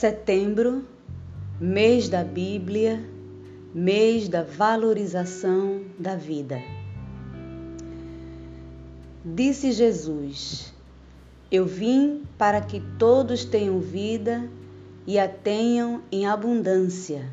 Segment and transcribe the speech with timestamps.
[0.00, 0.82] Setembro,
[1.60, 3.06] mês da Bíblia,
[3.74, 6.58] mês da valorização da vida.
[9.22, 10.72] Disse Jesus:
[11.50, 14.48] Eu vim para que todos tenham vida
[15.06, 17.30] e a tenham em abundância.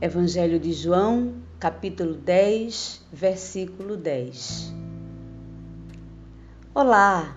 [0.00, 4.74] Evangelho de João, capítulo 10, versículo 10.
[6.74, 7.36] Olá!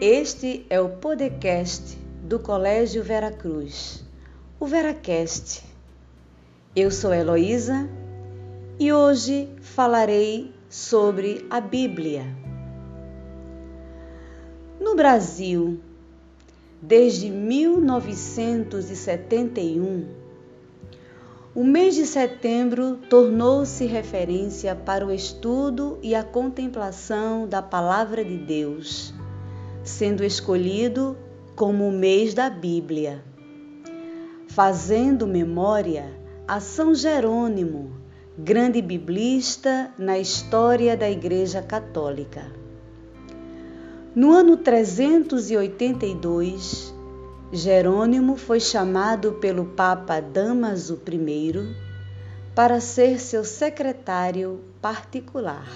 [0.00, 2.01] Este é o podcast
[2.32, 4.02] do Colégio Veracruz,
[4.58, 5.62] o Veracast.
[6.74, 7.86] Eu sou Heloísa
[8.80, 12.24] e hoje falarei sobre a Bíblia.
[14.80, 15.78] No Brasil,
[16.80, 20.06] desde 1971,
[21.54, 28.38] o mês de setembro tornou-se referência para o estudo e a contemplação da Palavra de
[28.38, 29.12] Deus
[29.84, 31.16] sendo escolhido
[31.54, 33.22] como o mês da Bíblia,
[34.48, 36.12] fazendo memória
[36.46, 37.90] a São Jerônimo,
[38.36, 42.46] grande biblista na história da Igreja Católica.
[44.14, 46.94] No ano 382,
[47.52, 51.76] Jerônimo foi chamado pelo Papa Damaso I
[52.54, 55.68] para ser seu secretário particular.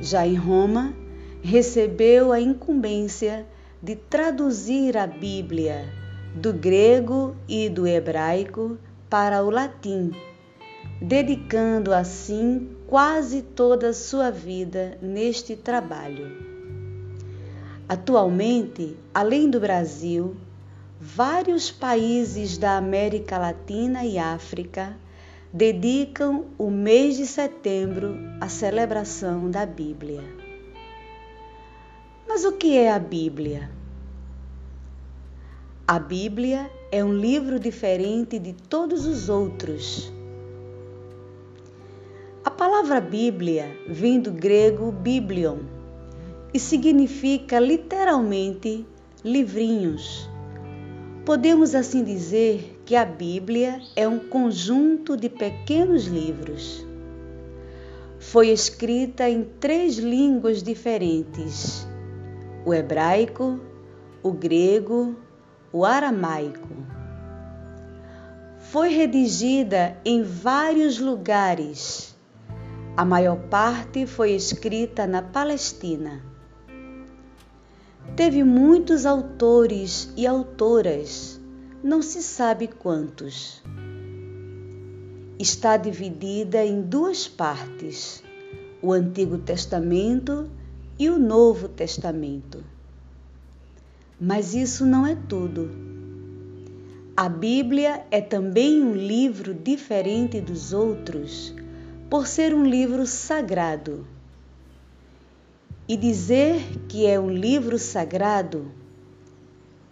[0.00, 0.94] Já em Roma,
[1.42, 3.46] recebeu a incumbência
[3.86, 5.88] de traduzir a Bíblia
[6.34, 8.76] do grego e do hebraico
[9.08, 10.10] para o latim,
[11.00, 16.36] dedicando assim quase toda a sua vida neste trabalho.
[17.88, 20.34] Atualmente, além do Brasil,
[21.00, 24.96] vários países da América Latina e África
[25.52, 30.24] dedicam o mês de setembro à celebração da Bíblia.
[32.26, 33.75] Mas o que é a Bíblia?
[35.88, 40.12] A Bíblia é um livro diferente de todos os outros.
[42.42, 45.58] A palavra Bíblia vem do grego biblion
[46.52, 48.84] e significa literalmente
[49.24, 50.28] livrinhos.
[51.24, 56.84] Podemos assim dizer que a Bíblia é um conjunto de pequenos livros.
[58.18, 61.86] Foi escrita em três línguas diferentes
[62.64, 63.60] o hebraico,
[64.20, 65.14] o grego,
[65.72, 66.76] o aramaico.
[68.58, 72.16] Foi redigida em vários lugares.
[72.96, 76.22] A maior parte foi escrita na Palestina.
[78.16, 81.40] Teve muitos autores e autoras,
[81.82, 83.62] não se sabe quantos.
[85.38, 88.22] Está dividida em duas partes:
[88.82, 90.50] o Antigo Testamento
[90.98, 92.75] e o Novo Testamento.
[94.20, 95.70] Mas isso não é tudo.
[97.16, 101.54] A Bíblia é também um livro diferente dos outros,
[102.08, 104.06] por ser um livro sagrado.
[105.88, 108.70] E dizer que é um livro sagrado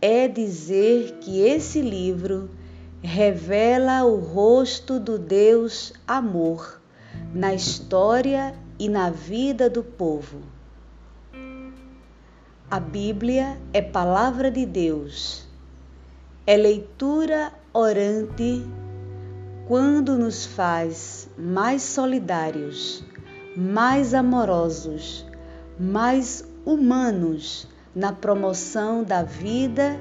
[0.00, 2.50] é dizer que esse livro
[3.02, 6.80] revela o rosto do Deus Amor
[7.34, 10.55] na história e na vida do povo.
[12.68, 15.46] A Bíblia é palavra de Deus,
[16.44, 18.66] é leitura orante
[19.68, 23.04] quando nos faz mais solidários,
[23.56, 25.24] mais amorosos,
[25.78, 30.00] mais humanos na promoção da vida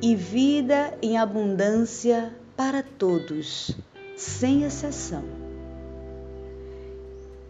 [0.00, 3.76] e vida em abundância para todos,
[4.16, 5.24] sem exceção.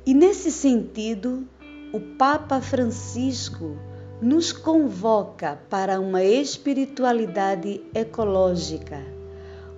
[0.07, 1.47] E nesse sentido,
[1.93, 3.77] o Papa Francisco
[4.21, 9.01] nos convoca para uma espiritualidade ecológica,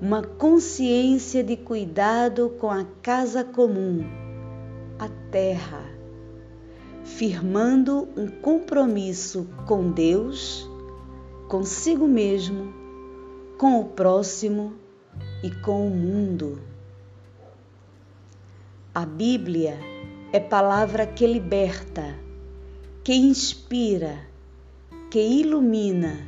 [0.00, 4.04] uma consciência de cuidado com a casa comum,
[4.98, 5.84] a terra,
[7.02, 10.68] firmando um compromisso com Deus,
[11.48, 12.74] consigo mesmo,
[13.58, 14.74] com o próximo
[15.42, 16.60] e com o mundo.
[18.94, 19.78] A Bíblia
[20.32, 22.25] é palavra que liberta
[23.06, 24.18] que inspira,
[25.08, 26.18] que ilumina,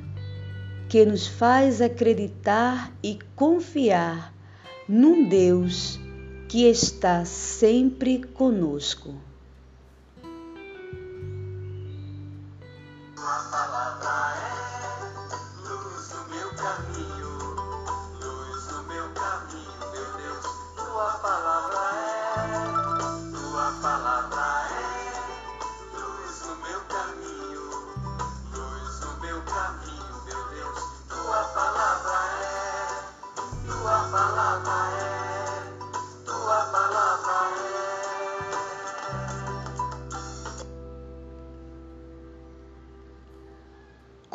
[0.89, 4.33] que nos faz acreditar e confiar
[4.89, 5.99] num Deus
[6.49, 9.13] que está sempre conosco.
[22.39, 22.68] Thank you.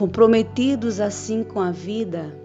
[0.04, 2.38] Comprometidos assim com a vida,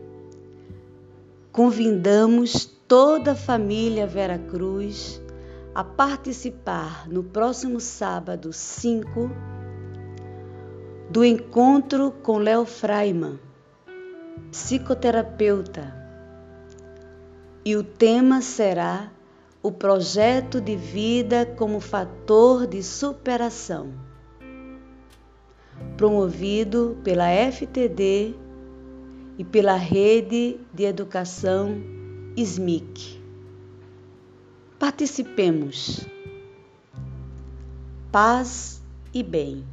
[1.51, 5.21] convidamos toda a família Vera Cruz
[5.75, 9.29] a participar no próximo sábado 5
[11.11, 13.41] do encontro com Léo Freiman,
[14.53, 15.93] psicoterapeuta.
[17.65, 19.11] E o tema será
[19.61, 24.08] o projeto de vida como fator de superação.
[25.97, 28.35] Promovido pela FTD
[29.39, 31.81] e pela Rede de Educação
[32.37, 33.21] SMIC.
[34.79, 36.07] Participemos.
[38.13, 38.83] Paz
[39.13, 39.65] e bem.